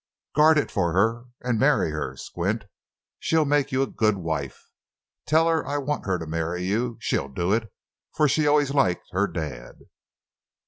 Guard 0.33 0.57
it 0.57 0.71
for 0.71 0.93
her, 0.93 1.25
and 1.41 1.59
marry 1.59 1.91
her, 1.91 2.17
Squint; 2.17 2.65
she'll 3.19 3.45
make 3.45 3.71
you 3.71 3.83
a 3.83 3.85
good 3.85 4.17
wife. 4.17 4.59
Tell 5.27 5.47
her 5.47 5.63
I 5.63 5.77
want 5.77 6.07
her 6.07 6.17
to 6.17 6.25
marry 6.25 6.63
you; 6.63 6.97
she'll 6.99 7.29
do 7.29 7.53
it, 7.53 7.71
for 8.15 8.27
she 8.27 8.47
always 8.47 8.73
liked 8.73 9.05
her 9.11 9.27
"dad." 9.27 9.75